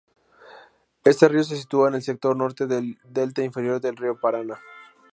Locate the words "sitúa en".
1.57-1.93